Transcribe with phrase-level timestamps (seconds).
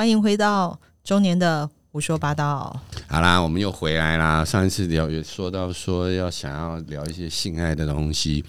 [0.00, 2.74] 欢迎回到中年的胡说八道。
[3.06, 4.42] 好啦，我们又回来啦。
[4.42, 8.42] 上一次聊也说到说要想要聊一些性爱的东西，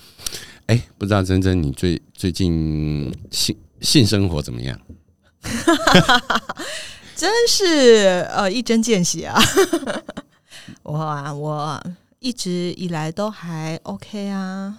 [0.67, 4.79] 哎、不知道珍珍你最最近性性生活怎么样？
[7.17, 9.37] 真是呃一针见血啊！
[10.83, 11.83] 我啊，我
[12.19, 14.77] 一直以来都还 OK 啊。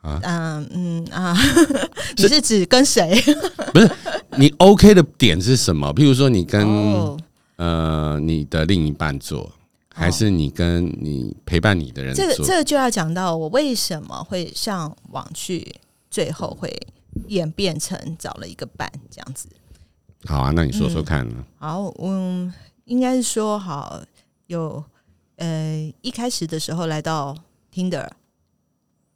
[0.00, 1.36] 啊嗯嗯啊，
[2.16, 3.22] 你是指跟谁？
[4.38, 5.92] 你 OK 的点是什么？
[5.94, 7.16] 譬如说你跟、哦，
[7.56, 9.50] 呃你的另一半做，
[9.92, 12.46] 还是你跟你陪伴你的人这个做？
[12.46, 15.74] 这个就要讲到我为什么会上网去，
[16.10, 16.70] 最后会
[17.28, 19.48] 演变成找了一个伴这样子。
[20.24, 21.44] 好啊，那你说说看呢？
[21.58, 22.52] 好，嗯，
[22.84, 24.02] 应该是说好
[24.46, 24.82] 有
[25.36, 27.34] 呃，一开始的时候来到
[27.74, 28.06] Tinder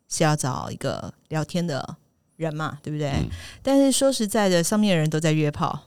[0.08, 1.96] 是要找一个聊天的
[2.36, 3.10] 人嘛，对不对？
[3.10, 3.28] 嗯
[3.62, 5.84] 但是说实在的，上面的人都在约炮。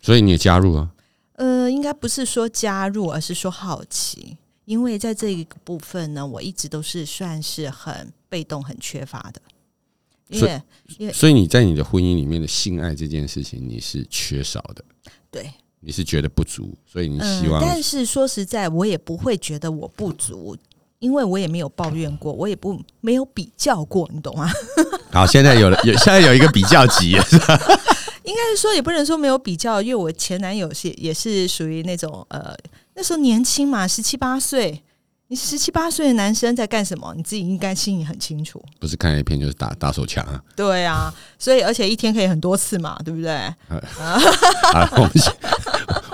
[0.00, 0.90] 所以你也加入啊？
[1.34, 4.36] 呃，应该不是说加入，而是说好奇。
[4.64, 9.40] 因为在这一个部分呢，我一直都是算是很被动、很缺乏的。
[10.28, 10.62] 因所为
[10.98, 14.84] 对所以你在你的婚姻里面的性爱这件事情，你是缺少的，
[15.30, 20.56] 对，你是觉得不足，所以你嗯希，望、但是说实在，我也不会觉得我不足，
[21.00, 24.48] 因为我也没有抱怨过，我也不没有比较过，你懂吗？
[25.12, 27.10] 好，现在有了有现在有一个比较级，
[28.24, 32.56] 应该是说，也不能说没有比较，因为我前男友是也是属于那种呃，
[32.94, 34.82] 那时候年轻嘛，十七八岁。
[35.28, 37.14] 你十七八岁的男生在干什么？
[37.16, 38.62] 你自己应该心里很清楚。
[38.78, 40.38] 不是看 A 片就是打打手枪啊。
[40.54, 43.30] 对啊，所以而且一天可以很多次嘛，对不对？
[43.30, 43.56] 啊，
[44.92, 45.10] 我们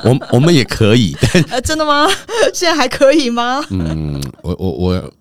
[0.04, 2.06] 我们我们也可以，但呃，真的吗？
[2.54, 3.60] 现在还可以吗？
[3.70, 5.12] 嗯，我我我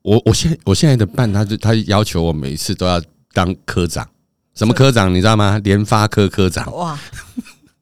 [0.00, 2.98] 我我现我现在的伴，他就他要求我每一次都要
[3.32, 4.08] 当科长，
[4.54, 5.60] 什么科长你知道吗？
[5.64, 6.70] 联发科科长。
[6.74, 6.98] 哇，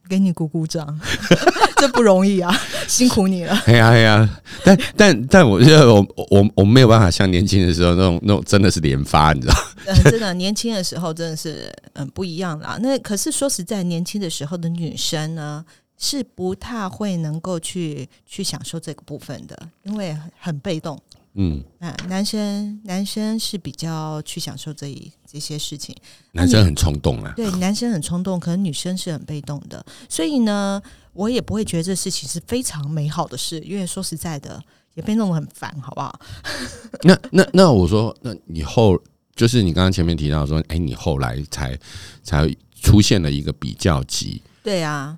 [0.09, 0.99] 给你鼓鼓掌，
[1.77, 2.53] 这不容易啊，
[2.89, 3.55] 辛苦你了。
[3.67, 9.55] 哎呀哎呀，但但但我觉得我我我没有办法像年轻的时候那种那种真的是连发，你知道？
[9.87, 12.77] 嗯，真的，年轻的时候真的是嗯不一样啦。
[12.81, 15.65] 那可是说实在，年轻的时候的女生呢，
[15.97, 21.01] 是不太会能够去去享受这个部分的，因为很被动。
[21.35, 25.95] 嗯，啊，男生男生是比较去享受这一这些事情，
[26.33, 27.33] 男生很冲动啊。
[27.37, 30.83] 对，男生很冲动，可能女生是很被动的，所以呢，
[31.13, 34.61] 我也不会觉得这事情是非常美好的事，因为说实在的，
[34.95, 36.21] 也被弄得很烦，好不好？
[37.05, 39.01] 那那那我说，那你后
[39.37, 41.79] 就是你刚刚前面提到说，哎、你后来才
[42.25, 45.17] 才出现了一个比较级，对啊，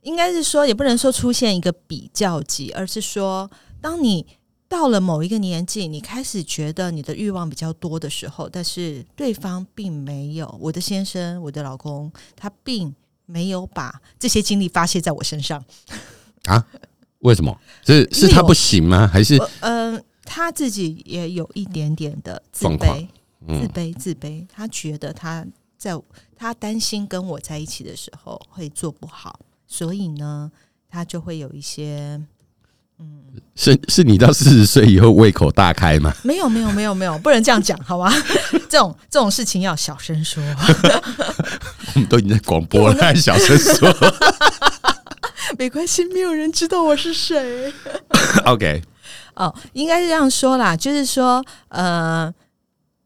[0.00, 3.48] 应该是说，也不能说出现一个比较级，而是说，
[3.80, 4.26] 当你
[4.72, 12.94] 到了某一个年纪，你开始觉得你的欲望比较多的时候，但是对方并没有，我的先生，我的老公，他并
[13.26, 15.62] 没有把这些精力发泄在我身上
[16.44, 16.66] 啊。
[17.18, 17.54] 为什么？
[17.84, 19.06] 是是他不行吗？
[19.06, 23.08] 还是呃嗯、他自己也有一点点的自卑，自
[23.48, 24.46] 嗯卑，自卑。
[24.50, 25.46] 他觉得他
[25.76, 25.92] 在
[26.34, 30.50] 他担心跟我在一起的时候会做不好，所以呢，
[30.88, 32.18] 他就会有一些
[33.54, 36.14] 是是你到四十岁以后胃口大开吗？
[36.22, 38.12] 没有没有没有没有，不能这样讲，好吧？
[38.68, 40.42] 这种这种事情要小声说。
[41.94, 43.94] 我们都已经在广播了，还小声说。
[45.58, 47.72] 没关系，没有人知道我是谁。
[48.46, 48.82] OK，
[49.34, 52.32] 哦，应该是这样说啦，就是说，呃，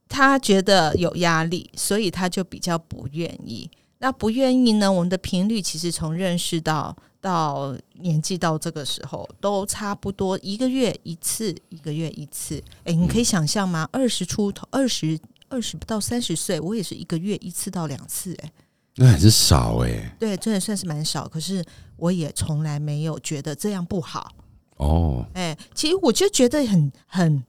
[0.09, 3.69] 他觉得有压力，所以他就比较不愿意。
[3.99, 4.93] 那不愿意呢？
[4.93, 12.63] 我们的频率其实从认识到到年纪到这个时候，都差不多一个月一次，一个月一次。
[12.85, 13.89] 诶，你可以想象吗？
[13.93, 15.19] 二十出头，二十
[15.49, 18.53] 二十到三十岁，我也是一个月一次到两次、诶，
[18.97, 21.29] 那还是少哎、对，真的算是蛮少。
[21.29, 21.65] 可是
[21.97, 24.33] 我也从来没有觉得这样不好。
[24.77, 27.45] 哦，哎，其实我就觉得很很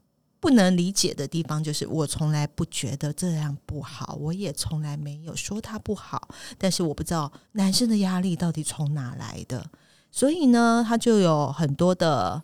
[0.47, 9.69] 不能理解的地方，就是我从来不觉得这样不好，我也从来没有说他不好，但是我不知道男生的压力到底从哪来的，
[10.09, 12.41] 所以呢，他就有很多的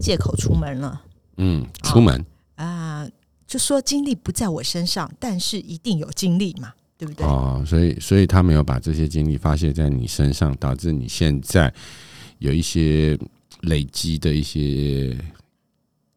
[0.00, 1.00] 借口出门了。
[1.36, 2.26] 嗯，出门。
[2.56, 3.08] 啊，
[3.46, 7.24] 就说精力不在我身上，但是一定有精力嘛，对不对？
[7.24, 11.72] 哦，所以所以他没有把这些精力发泄在你身上，导致你现在
[12.40, 13.16] 有一些
[13.60, 15.16] 累积的一些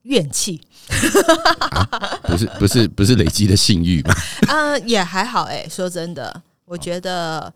[0.01, 0.61] 怨气
[2.23, 4.13] 不是不是不是累积的信誉嘛？
[4.49, 7.53] 嗯， 也还好哎、说真的，我觉得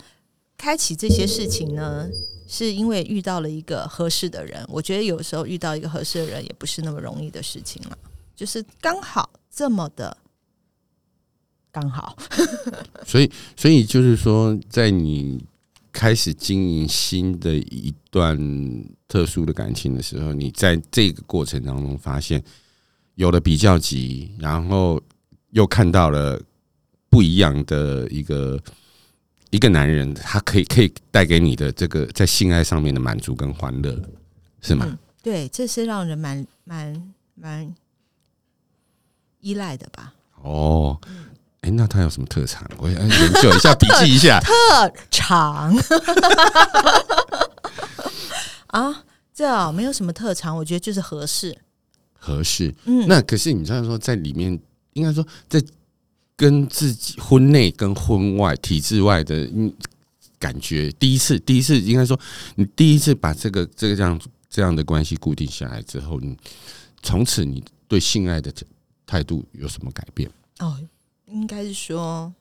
[0.57, 2.07] 开启这些事情呢，
[2.47, 4.65] 是因为遇到了一个合适的人。
[4.67, 7.97] 我觉得有时候遇到一个合适的人，也不是那么容易的事情了，
[8.35, 10.15] 就是刚好这么的
[11.71, 12.17] 刚好。
[13.05, 15.43] 所以所以就是说，在你
[15.91, 18.37] 开始经营新的一段
[19.07, 22.43] 特殊的感情的时候，你在这个过程当中发现
[23.19, 25.01] 有了比较级，然后
[25.49, 26.41] 又看到了
[27.09, 28.57] 不一样的一个
[29.49, 33.93] 一个男人，他可以可以带给你的这个在性爱上面的满足跟欢乐，
[34.61, 34.85] 是吗？
[34.87, 37.75] 嗯对，这是让人蛮蛮蛮
[39.41, 40.13] 依赖的吧？
[40.41, 40.97] 哦，
[41.59, 42.65] 哎、那他有什么特长？
[42.77, 44.39] 我要研究一下，笔记一下。
[44.47, 45.75] 特长
[48.67, 51.57] 啊，这啊没有什么特长，我觉得就是合适。
[52.19, 52.71] 合适。
[52.85, 54.59] 嗯，那可是你知道说，在里面
[54.93, 55.63] 应该说，在
[56.35, 59.73] 跟自己婚内跟婚外体制外的嗯
[60.37, 62.19] 感觉，第一次第一次应该说，
[62.55, 66.37] 你第一次把这个这个这样这样的关系固定下来之后，你
[67.01, 68.53] 从此你对性爱的
[69.05, 70.29] 态度有什么改变？
[70.59, 70.77] 哦，
[71.25, 72.31] 应该是说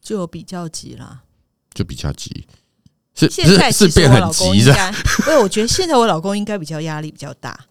[0.00, 1.22] 就比较急啦。
[1.74, 2.46] 就比较急，
[3.14, 4.70] 是现在是是变很急的。
[4.70, 4.90] 应该，
[5.26, 7.66] 因为我觉得现在我老公应该比较压力比较大。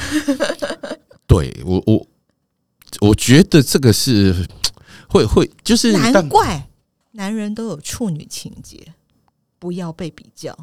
[1.26, 2.06] 对我我
[3.00, 4.46] 我觉得这个是
[5.08, 6.68] 会会就是难怪
[7.12, 8.78] 男人都有处女情节，
[9.58, 10.56] 不要被比较。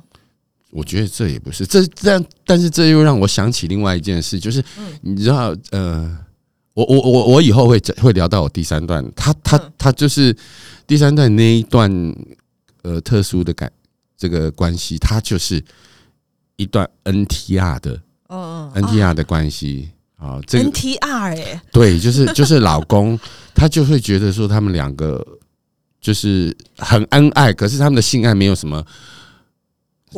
[0.72, 6.18] 我觉得这也不是，这这样，但是这又让我想起另外一件事，就是嗯你知道，呃，
[6.74, 10.36] 我我我我以后会会聊到我第三段，他他嗯他就是
[10.86, 11.90] 第三段那一段
[12.82, 13.72] 呃特殊的感
[14.18, 15.64] 这个关系，他就是
[16.58, 23.20] 一段 NTR 的嗯嗯 NTR 的关系啊，这个 NTR 哎、对，就是就是老公
[23.54, 25.26] 他就会觉得说他们两个
[26.00, 28.84] 就是很恩爱，可是他们的性爱没有什么。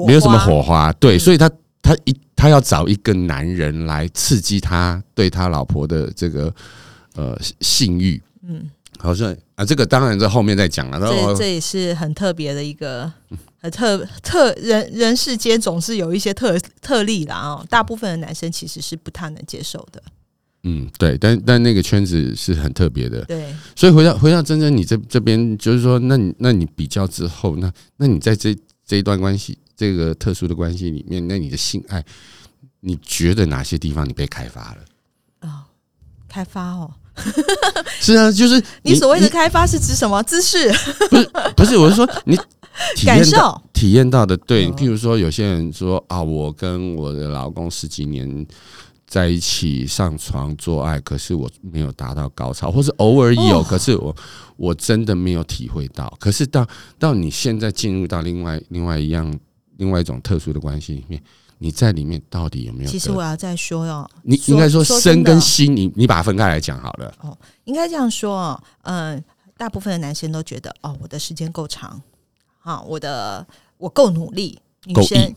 [0.06, 1.50] 没有什么火花，对，嗯所以他
[1.81, 6.53] 他一他要找一个男人来刺激他对他老婆的这个
[7.15, 8.69] 呃性欲，嗯，
[9.00, 11.00] 好像啊，这个当然在后面再讲了。
[11.00, 13.11] 这这也是很特别的一个。
[13.61, 20.01] 很特特人人世间总是有一些特特例啦哦，大部分的男生其实是不太能接受的。
[20.63, 28.53] 嗯，对，但但那个圈子是很特别的，对，所以回到回到真真你这这边，就是说，那你那你比较之后，那那你在这
[28.85, 32.03] 这一段关系这个特殊的关系里面，那你的性爱，
[32.81, 35.47] 你觉得哪些地方你被开发了？
[35.47, 35.63] 啊、
[36.27, 36.91] 开发哦，
[38.01, 40.69] 是啊，就是你所谓的开发是指什么姿势、
[41.56, 42.38] 不是，我是说你
[42.95, 43.61] 体感验到受？
[43.73, 48.45] 体验到的，对，嗯譬如说有些人说啊，我跟我的老公十几年
[49.07, 54.15] 在一起上床做爱，可是我没有达到高潮，或是偶尔有，哦可是我
[54.57, 56.13] 我真的没有体会到。
[56.19, 56.67] 可是到
[56.97, 59.33] 到你现在进入到另外另外一样
[59.77, 61.21] 另外一种特殊的关系里面，
[61.57, 62.89] 你在里面到底有没有？
[62.89, 67.13] 其实我要再说哦，你应该说身跟心，你你把它分开来讲好了。
[67.21, 69.23] 哦应该这样说哦，嗯、
[69.57, 72.01] 大部分的男生都觉得哦，我的时间够长，
[72.59, 73.45] 啊，我的
[73.77, 75.35] 我够努力，女够生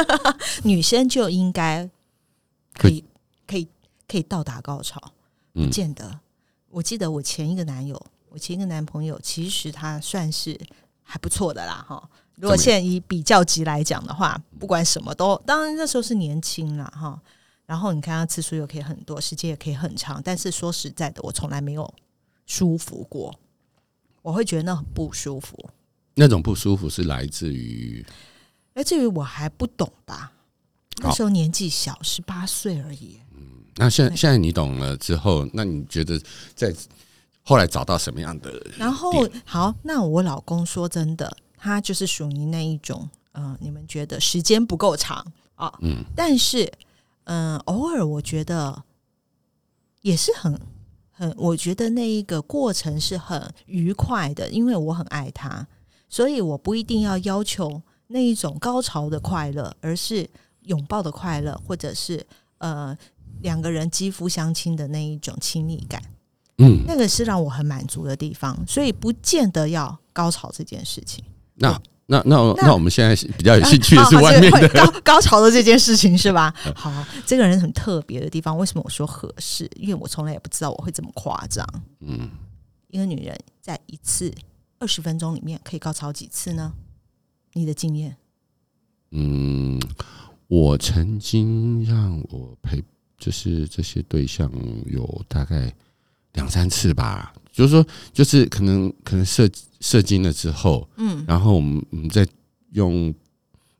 [0.64, 1.88] 女生就应该
[2.74, 3.04] 可以
[3.46, 3.68] 可以
[4.06, 5.00] 可以到达高潮，
[5.52, 6.20] 不嗯见得。
[6.68, 10.58] 我记得我前一个男友，我前一个男朋友，其实他算是
[11.02, 12.08] 还不错的啦，哈。
[12.36, 17.20] 如果现在以比较级来讲的话，不管什么都，当然那时候是年轻了，哈。
[17.66, 21.92] 然后你看他次数又可以很多，时间也可以很长，但是说实在的，我从来没有
[22.46, 23.34] 舒服过，
[24.22, 25.56] 我会觉得那很不舒服。
[26.14, 28.04] 那种不舒服是来自于
[28.74, 30.32] 来自于我还不懂吧，
[30.98, 33.20] 那时候年纪小，十八岁而已。
[33.34, 36.20] 嗯那现在现在你懂了之后，那你觉得
[36.54, 36.74] 在
[37.42, 38.52] 后来找到什么样的？
[38.76, 45.24] 然后好，那我老公说真的，他就是属于那一种，嗯、你们觉得时间不够长
[45.54, 46.70] 啊，嗯，但是，
[47.24, 48.82] 嗯、偶尔我觉得
[50.02, 50.60] 也是很
[51.10, 55.66] 很，我觉得那一个过程是很愉快的，因为我很爱他，
[56.10, 60.28] 所以我不一定要要求那一种高潮的快乐，而是
[60.64, 62.26] 拥抱的快乐，或者是
[62.58, 62.94] 呃
[63.40, 66.02] 两个人肌肤相亲的那一种亲密感。
[66.58, 71.24] 嗯，那个是让我很满足的地方，所以不见得要高潮这件事情。
[71.54, 76.52] 那那那那那我们现在比较有兴趣的是啊外面会高高潮的这件事情是吧？
[76.74, 76.92] 好，
[77.24, 79.70] 这个人很特别的地方，为什么我说合适？
[79.76, 81.64] 因为我从来也不知道我会这么夸张。
[82.00, 82.28] 嗯，
[82.88, 84.30] 一个女人在一次
[84.80, 86.72] 二十分钟里面可以高潮几次呢？
[87.52, 88.16] 你的经验？
[89.10, 89.78] 嗯，
[90.48, 92.82] 我曾经让我陪，
[93.18, 94.50] 就是这些对象
[94.86, 95.70] 有大概
[96.32, 99.46] 两三次吧，就是说，就是可能可能射
[99.80, 102.26] 射精了之后，嗯，然后我们我们再
[102.72, 103.14] 用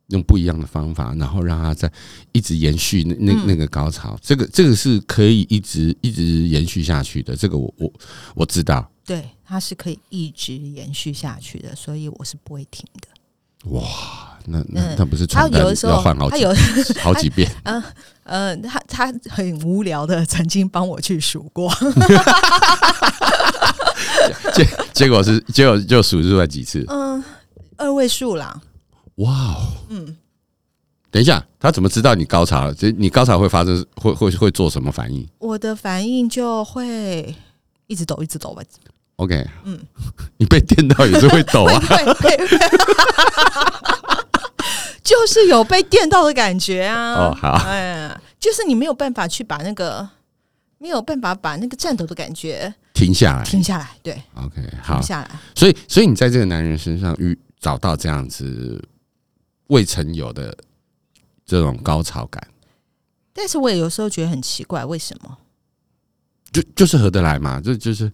[0.09, 1.91] 用不一样的方法，然后让他再
[2.33, 7.91] 一直延续那那嗯那个高潮，这个这个是可以一直一直延续下去的，这个我我
[8.35, 8.87] 我知道。
[9.03, 13.09] 对，它是可以一直延续下去的，所以我是不会停的。
[13.73, 16.55] 哇，那那嗯那不是他有的时候要换好几他有
[17.03, 17.51] 好几遍？
[17.65, 17.83] 嗯
[18.23, 21.69] 呃，他他很无聊的曾经帮我去数过，
[24.55, 26.85] 结结果是结果就数出来几次？
[26.89, 27.23] 嗯，
[27.77, 28.63] 二位数啦，
[29.17, 30.17] 哇哦，嗯，
[31.11, 32.75] 等一下，他怎么知道你高潮了？
[32.75, 37.35] 就你高潮会发生会会会做什么反应我的反应就会
[37.89, 38.63] 一直抖，一直抖吧，
[39.21, 39.79] ？OK，嗯，
[40.39, 41.79] 你被电到也是会抖啊。
[41.81, 42.37] 会 会，
[45.05, 47.15] 就是有被电到的感觉啊。
[47.15, 50.09] 哦好哎，就是你没有办法去把那个
[50.79, 55.31] 没有办法把那个颤抖的感觉停下来停下来，对，，OK，好停，下来。
[55.55, 58.83] 所以所以你在这个男人身上遇找到这样子
[59.67, 60.57] 未曾有的
[61.45, 62.43] 这种高潮感，
[63.35, 65.37] 但是我也有时候觉得很奇怪，为什么？
[66.53, 68.11] 就就是合得来嘛，这就是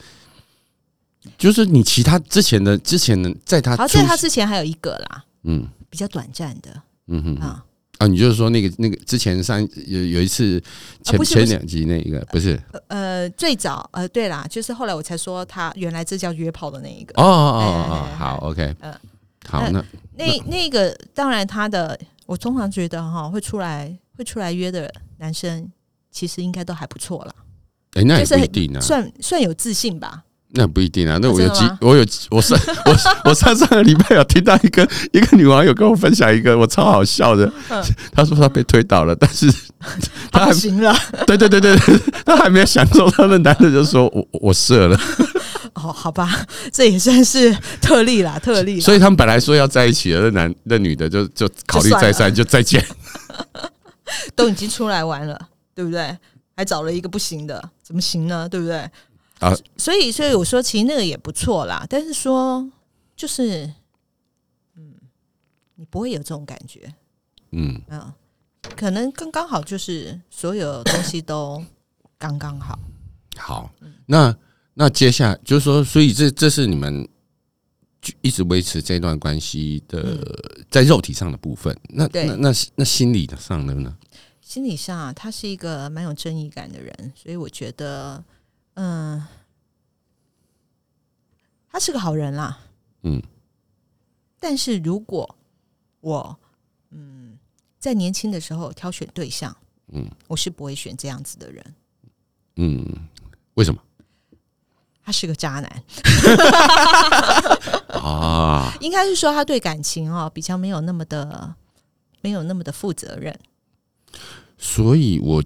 [1.38, 5.68] 就是你其他之前的之前的在他好，在他之前还有一个啦，嗯。
[5.88, 6.82] 比较短暂的。
[7.06, 7.64] 嗯哼啊，
[7.98, 10.62] 啊，你就是说那个那个之前上有有一次
[11.02, 12.60] 前、前两集那一个不是？
[12.88, 18.94] 呃，最早呃，对啦，就是后来我才说他原来这叫约炮的那一个，哦哦哦哎哦哎哎好 OK 嗯。
[19.48, 19.84] 好呃那
[20.16, 25.70] 那那个当然他的，我通常觉得哈，会出来会出来约的男生，
[26.10, 27.34] 其实应该都还不错啦，
[27.94, 30.24] 哎那也是不一定啊，算算有自信吧。
[30.52, 39.52] 那不一定啊，那我有几我有我上我我上上个礼拜有听到一个一个女网友跟我分享一个我超好笑的，嗯她说她被推倒了，但是
[40.30, 44.98] 她还不行了，对对对对对，她还没有享受到，那男的就说我我我射了，
[45.74, 48.80] 哦，好吧，这也算是特例啦，特例。
[48.80, 52.82] 所以他们本来说要在一起的，那男那女的就就考虑再三，就再见。
[54.34, 55.38] 都已经出来玩了，
[55.74, 56.16] 对不对？
[56.56, 58.48] 还找了一个不行的，怎么行呢？
[58.48, 58.88] 对不对？
[59.40, 61.86] 啊，所以，所以我说，其实那个也不错啦。
[61.88, 62.70] 但是说，
[63.14, 63.70] 就是，
[64.76, 64.94] 嗯，
[65.74, 66.94] 你不会有这种感觉，
[67.50, 68.12] 嗯，嗯，
[68.76, 71.62] 可能刚刚好，就是所有东西都
[72.18, 72.78] 刚刚好。
[73.36, 73.70] 好，
[74.06, 74.34] 那
[74.74, 77.06] 那接下来就是说，所以这这是你们
[78.00, 81.78] 就一直维持这段关系的在肉体上的部分。
[81.90, 83.94] 那那那那心理上的呢？
[84.40, 88.24] 心理上啊，他是一个蛮有正义感的人，所以我觉得，
[88.76, 89.22] 嗯，
[91.70, 92.58] 他是个好人啦。
[93.02, 93.22] 嗯，
[94.40, 95.36] 但是如果
[96.00, 96.38] 我
[96.90, 97.38] 嗯
[97.78, 99.56] 在年轻的时候挑选对象，
[99.92, 101.74] 嗯，我是不会选这样子的人。
[102.56, 102.84] 嗯，
[103.54, 103.80] 为什么
[105.02, 105.84] 他是个渣男，
[108.02, 108.72] 啊？
[108.80, 111.54] 应该是说他对感情哦比较没有那么的
[112.22, 113.38] 没有那么的负责任。
[114.58, 115.44] 所以我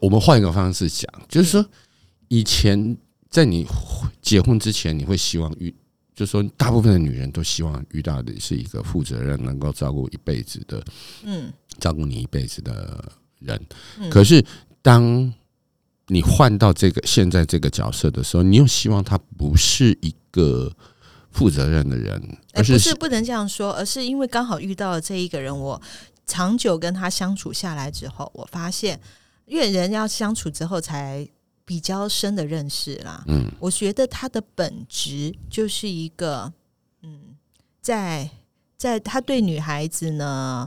[0.00, 1.66] 我们换一个方式讲，就是说，
[2.28, 2.96] 以前
[3.30, 3.66] 在你
[4.22, 5.74] 结婚之前，你会希望遇，
[6.14, 10.84] 就是说，大部分的女人都希望遇到的是一个负责任、能够照顾一辈子的、
[11.24, 13.60] 嗯照顾你一辈子的人。
[13.98, 14.44] 嗯可是，
[14.82, 15.32] 当
[16.08, 20.74] 你换到这个现在这个角色的时候，你又希望他不是一个
[21.30, 22.20] 负责任的人，
[22.52, 25.80] 哎，而是不是不能这样说，而是因为刚好遇到了这一个人，我
[26.26, 28.98] 长久跟他相处下来之后，我发现，
[29.44, 31.28] 因为人要相处之后才
[31.68, 33.22] 比较深的认识啦。
[33.28, 33.44] 嗯。
[33.60, 36.50] 我觉得他的本质就是一个，
[37.02, 37.36] 嗯，
[37.82, 38.30] 在
[38.78, 40.66] 在他对女孩子呢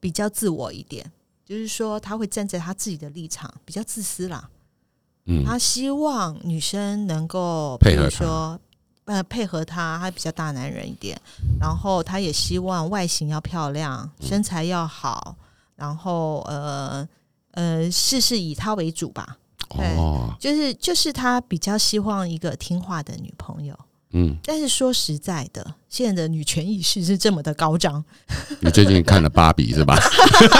[0.00, 1.08] 比较自我一点，
[1.44, 4.50] 就是说他会站在他自己的立场，比较自私啦。
[5.26, 5.44] 嗯。
[5.44, 8.16] 他希望女生能够比如配合他。
[8.16, 8.60] 说
[9.04, 11.20] 呃配合他，他比较大男人一点，
[11.60, 14.26] 然后他也希望外形要漂亮，嗯。
[14.26, 15.36] 身材要好，
[15.76, 17.08] 然后呃
[17.52, 19.39] 呃事事以他为主吧，对
[19.78, 23.78] 哦，就是就是他比较希望一个听话的女朋友。
[24.12, 28.04] 嗯，但是说实在的，现在的女权意识是这么的高涨，
[28.60, 29.96] 你最近看了芭比是吧？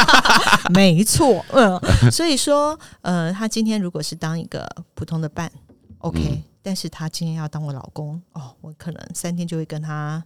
[0.73, 1.77] 没错，嗯，
[2.13, 4.65] 所以说，呃，他今天如果是当一个
[4.95, 5.51] 普通的伴
[5.99, 10.23] ，OK，、嗯但是他今天要当我老公，哦，我可能三天就会跟他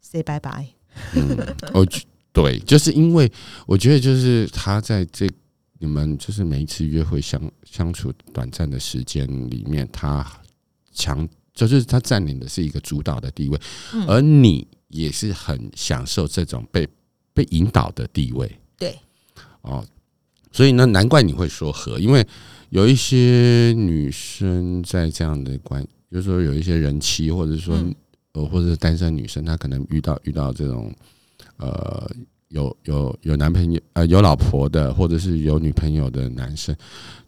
[0.00, 0.66] say 拜拜。
[1.14, 1.36] 嗯，
[1.72, 3.32] 我觉对，就是因为
[3.66, 5.26] 我觉得就是他在这
[5.78, 10.26] 你们就是每一次约会相相处短暂的时间里面，他
[10.92, 13.60] 强就是他占领的是一个主导的地位，
[13.94, 14.06] 嗯。
[14.06, 16.88] 而你也是很享受这种被
[17.32, 18.50] 被引导的地位。
[18.78, 18.98] 对，
[19.62, 19.84] 哦，
[20.52, 22.26] 所以呢，难怪你会说和，因为
[22.70, 27.94] 有一些女生在这样的关，就是说有一些人妻，或者说嗯。
[28.32, 30.94] 呃，或者是单身女生，她可能遇到遇到这种
[31.56, 32.06] 呃
[32.56, 36.74] 有有有男朋友呃有老婆的，或者是有女朋友的男生，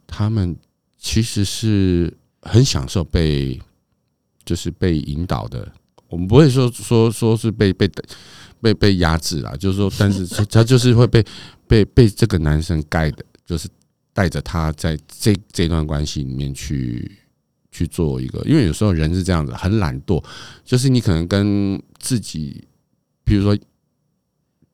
[0.06, 0.56] 他们
[0.96, 3.60] 其实是很享受被
[4.44, 5.70] 就是被引导的，
[6.08, 7.90] 我们不会说说说是被被
[8.60, 11.22] 被被压制啦，就是说，但是他就是会被
[11.66, 13.68] 被被这个男生盖的，就是
[14.14, 17.18] 带着他在这这段关系里面去
[17.70, 20.24] 去做一个，因为有时候人是这样子，很懒惰，
[20.64, 22.64] 就是你可能跟自己，
[23.24, 23.56] 比如说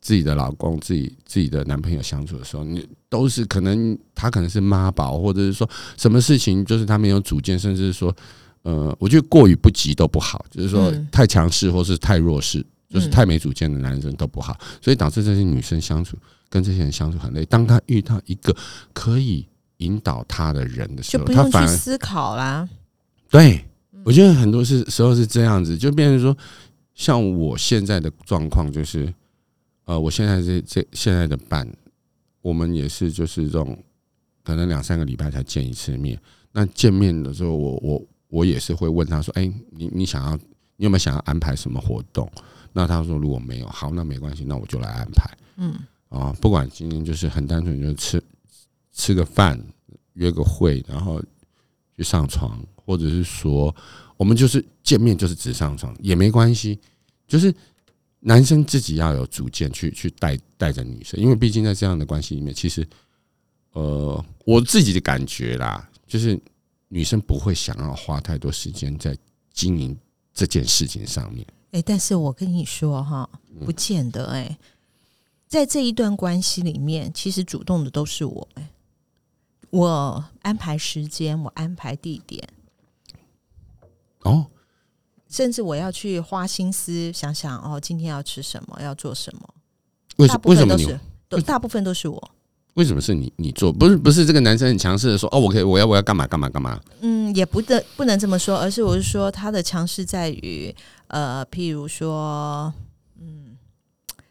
[0.05, 8.15] 自己的老公、自己自己的男朋友相处的时候，你都是可能他可能是妈宝，或者是说什么事情就是他没有主见，甚至是说，
[8.63, 12.65] 呃，我觉得过于不及都不好，就是说嗯太强势或是太弱势。
[12.91, 16.17] 就是太没主见的男生都不好，所以导致这些女生相处
[16.49, 17.45] 跟这些人相处很累。
[17.47, 18.55] 当他遇到一个
[18.93, 19.45] 可以
[19.79, 22.69] 引导他的人的时候，就不用她反而思考啦。
[23.29, 23.65] 对
[24.05, 26.37] 我觉得很多是时候是这样子，就变成说，
[26.95, 29.13] 像我现在的状况就是，
[29.85, 31.69] 呃，我现在这这现在的伴，
[32.41, 33.79] 我们也是就是这种，
[34.43, 36.19] 可能两三个礼拜才见一次面。
[36.53, 40.37] 那见面的时候，我我我也是会问他说：“哎、你你想要
[40.77, 42.31] 你有没有想要安排什么活动？”
[42.73, 45.31] 那他说如果没有，好，那没关系，那我就来安排。
[45.57, 45.75] 嗯，
[46.09, 48.23] 啊，不管今天就是很单纯，就是吃
[48.93, 49.61] 吃个饭，
[50.15, 51.23] 约个会，然后
[51.97, 53.75] 去上床，或者是说
[54.17, 56.79] 我们就是见面就是只上床也没关系，
[57.29, 57.55] 就是
[58.27, 62.89] 男生自己要有主见去去带带着女生，因为毕竟在这样的关系里面，其实
[63.73, 66.41] 呃我自己的感觉啦，就是
[66.89, 69.15] 女生不会想要花太多时间在
[69.53, 69.95] 经营
[70.33, 71.47] 这件事情上面。
[71.73, 73.29] 哎、但是我跟你说哈，
[73.63, 74.59] 不见得哎、
[75.47, 78.71] 在这一段关系里面，其实主动的都是我哎、
[79.69, 82.49] 我安排时间，我安排地点，
[84.21, 84.47] 哦，
[85.35, 89.41] 甚至我要去花心思想想哦，今天要吃什么，要做什么，
[90.19, 90.77] 为什大部为什么
[91.29, 92.31] 都是，大部分都是我。
[92.75, 93.73] 为什么是你你做？
[93.73, 96.81] 不是不是这个男生很强势的说哦，我可以我要我要干嘛干嘛干嘛？
[97.01, 100.73] 嗯，也不得不能这么说，而是我是说他的强势在于，
[101.09, 102.73] 呃，譬如说，
[103.21, 103.59] 嗯，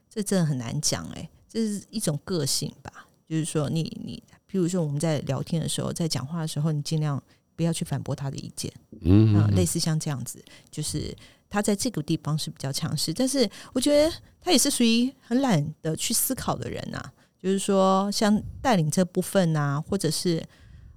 [0.10, 7.22] 这真的很难讲哎、这是一种个性吧，就是说你你，譬如说我们在聊天的时候，在讲话的时候，你尽量
[7.56, 11.16] 不要去反驳他的意见，嗯啊、类似像这样子，就是
[11.50, 14.12] 他在这个地方是比较强势，但是我觉得
[14.42, 17.04] 他也是属于很懒得去思考的人呐、
[17.42, 20.44] 就是说像带领这部分呐、或者是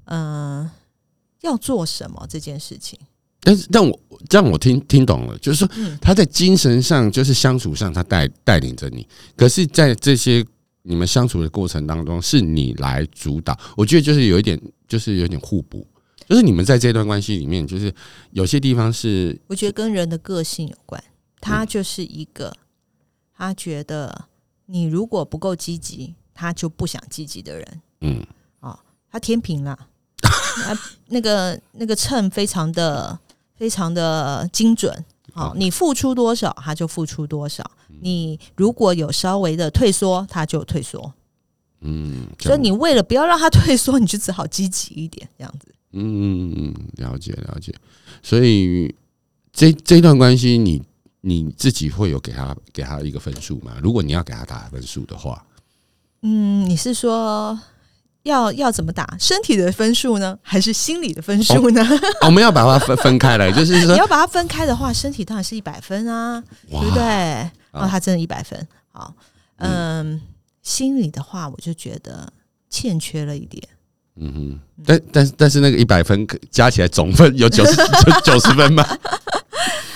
[0.04, 0.70] 嗯、呃
[1.42, 2.98] 要做什么这件事情，
[3.40, 9.06] 但是，让我这样我听听懂了，就是说嗯他在精神上，就是相处上，他带带领着你。
[9.36, 10.44] 可是，在这些
[10.82, 13.56] 你们相处的过程当中，是你来主导。
[13.76, 15.86] 我觉得就是有一点，就是有点互补。
[16.28, 17.94] 就是你们在这段关系里面，就是
[18.30, 21.02] 有些地方是我觉得跟人的个性有关。
[21.40, 22.56] 他就是一个，
[23.36, 24.26] 他觉得
[24.66, 27.80] 你如果不够积极，他就不想积极的人。
[28.00, 28.26] 嗯
[29.08, 29.72] 他天平啦，
[30.20, 30.76] 啊
[31.06, 33.18] 那个那个秤非常的
[33.54, 35.04] 非常的精准。
[35.32, 37.70] 好，你付出多少，他就付出多少。
[38.00, 41.14] 你如果有稍微的退缩，他就退缩。
[41.80, 45.72] 嗯，所以你为了不要让他退缩，你就只好积极一点，这样子。
[45.96, 47.74] 嗯嗯嗯，了解了解。
[48.22, 48.94] 所以
[49.52, 50.82] 这这段关系你，
[51.20, 53.76] 你自己会有给他给他一个分数吗？
[53.82, 55.44] 如果你要给他打分数的话，
[56.22, 57.58] 嗯，你是说
[58.22, 59.16] 要要怎么打？
[59.18, 61.82] 身体的分数呢，还是心理的分数呢？
[62.22, 67.02] 我们要把它分分开来，就是说你，要把它分开的话，身体当然是一百分啊，对不对？
[67.72, 68.66] 哦，他真的一百分。
[68.90, 69.14] 好，
[69.56, 70.20] 嗯，
[70.62, 72.32] 心理的话，我就觉得
[72.70, 73.62] 欠缺了一点。
[74.18, 78.82] 嗯哼，但但是但是那个一百分可加起来总分有九十 九九十分吗？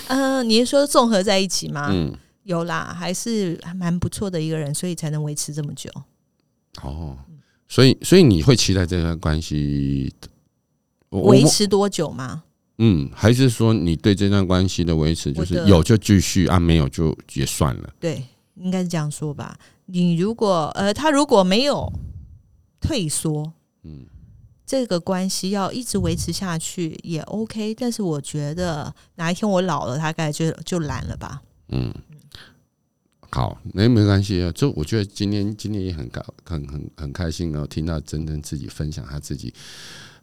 [0.07, 1.89] 嗯，你是说综合在一起吗？
[1.91, 5.89] 嗯，有啦，还是还蛮不错的一个人，所以才能维持这么久。
[6.83, 7.17] 哦，
[7.67, 10.13] 所以所以你会期待这段关系
[11.09, 12.43] 维持多久吗？
[12.77, 17.89] 嗯，还是说你对这段关系的维持就是有就继续啊，没有就也算了。
[17.99, 18.23] 对，
[18.55, 19.57] 应该是这样说吧。
[19.85, 21.91] 你如果呃，他如果没有
[22.79, 24.05] 退缩，嗯
[24.65, 31.41] 这个关系要一直维持下去也 OK，但是我觉得哪一天我老了，大概就就懒了吧。
[31.67, 31.93] 嗯，
[33.29, 34.51] 好，没没关系啊。
[34.53, 39.53] 就我觉得今天今天也很高很很很开心哦，听到真真自己分享他自己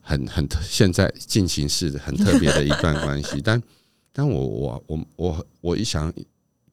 [0.00, 3.62] 很很特现在进行式的很特别的一段关系， 但
[4.14, 6.10] 但我我我我我一想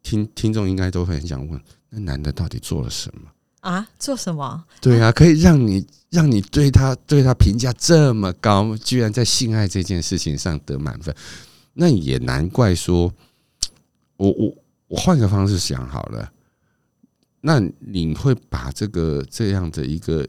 [0.01, 3.29] 听听众应该都会很想问，那男的到底做了什么？
[3.59, 4.63] 啊，做什么？
[4.79, 11.13] 对啊，可以让你让你对他对他评价这么高，居然在性爱这件事情上得满分，
[11.73, 13.13] 那也难怪说，
[14.15, 14.55] 我我
[14.87, 16.31] 我换个方式想好了，
[17.41, 20.25] 那你会把这个这样的一个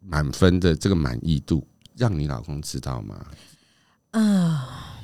[0.00, 3.26] 满分的这个满意度，让你老公知道吗？
[4.12, 4.98] 啊，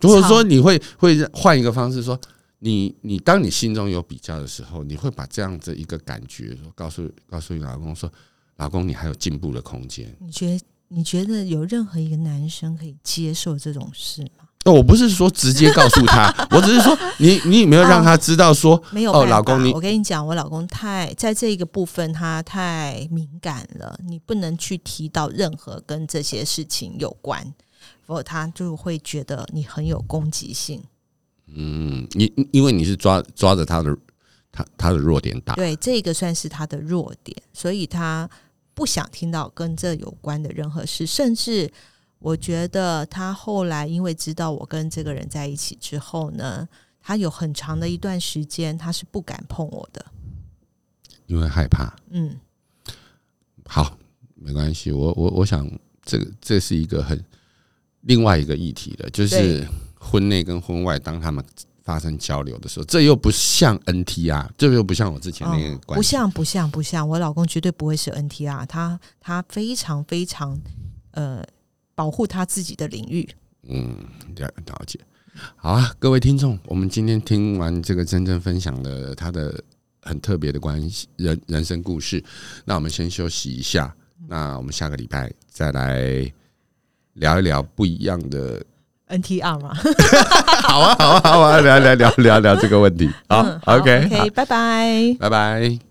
[0.00, 2.18] 如果说你会会换一个方式说，
[2.60, 8.10] 你你当你心中有比较的时候，你会把这样的一个感觉告诉告诉你老公说，
[8.56, 10.14] 老公你还有进步的空间。
[10.18, 14.44] 你觉得你觉得有任何一个男生可以接受这种事吗？
[14.64, 27.54] 我不是说直接告诉他， 我只是说你你有没有让他知道说没有哦，老公你我跟你讲，我老公太在这一个部分他太敏感了，你不能去提到任何跟这些事情有关，
[28.04, 30.82] 否则他就会觉得你很有攻击性。
[31.54, 33.96] 嗯，你因为你是抓抓着他的
[34.50, 38.28] 他他的弱点打，对，这个算是他的弱点，所以他
[38.76, 41.72] 不想听到跟这有关的任何事，甚至。
[42.18, 46.66] 我觉得他后来因为知道我跟这个人在一起之后呢，
[46.98, 50.04] 他有很长的一段时间他是不敢碰我的，
[51.26, 51.94] 因为害怕。
[52.08, 52.34] 嗯，
[53.66, 53.98] 好，
[54.34, 54.90] 没关系。
[54.90, 55.70] 我我我想，
[56.02, 57.22] 这个这是一个很
[58.00, 59.64] 另外一个议题的，就是
[60.00, 61.44] 婚内跟婚外，当他们
[61.86, 70.60] 发生交流的时候，这又不像 NTR，这又不像我之前那个关系，不像不像不像，我老公绝对不会是 NTR，他他非常非常
[71.12, 71.42] 呃。
[71.96, 73.26] 保护他自己的领域。
[73.62, 73.96] 嗯，
[74.36, 75.00] 了了解。
[75.56, 79.58] 好啊，各位听众，我们今天听完这个真正分享的他的
[80.02, 82.22] 很特别的关系人人生故事，
[82.66, 83.96] 那我们先休息一下。
[84.28, 86.30] 那我们下个礼拜再来
[87.14, 88.62] 聊一聊不一样的
[89.08, 89.72] NTR 吗？
[90.66, 93.10] 好啊，好啊，好啊，聊聊聊聊聊这个问题。
[93.28, 95.85] 好，OK，OK，拜拜，拜拜。